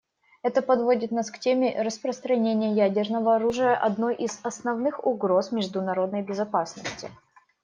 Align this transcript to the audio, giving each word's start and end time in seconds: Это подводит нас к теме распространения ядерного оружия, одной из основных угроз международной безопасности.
Это 0.41 0.63
подводит 0.63 1.11
нас 1.11 1.29
к 1.29 1.37
теме 1.37 1.79
распространения 1.79 2.73
ядерного 2.73 3.35
оружия, 3.35 3.75
одной 3.75 4.15
из 4.15 4.39
основных 4.41 5.05
угроз 5.05 5.51
международной 5.51 6.23
безопасности. 6.23 7.11